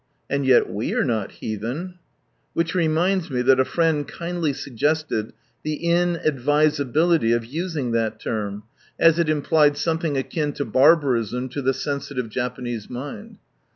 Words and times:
And 0.31 0.47
yet 0.47 0.67
we 0.67 0.95
are 0.95 1.03
not" 1.03 1.31
heathen!" 1.43 1.99
Which 2.55 2.73
reminds 2.73 3.29
me 3.29 3.43
that 3.43 3.59
a 3.59 3.63
friend 3.63 4.07
kindly 4.07 4.51
suizgested 4.51 5.31
the 5.61 5.75
inadvisability 5.79 7.33
of 7.35 7.45
using 7.45 7.91
that 7.91 8.19
term, 8.19 8.63
as 8.99 9.19
it 9.19 9.29
implied 9.29 9.77
something 9.77 10.17
akin 10.17 10.55
lo 10.59 10.65
barbarism 10.65 11.49
to 11.49 11.61
the 11.61 11.75
sensitive 11.75 12.29
Japanese 12.29 12.89
mind. 12.89 13.37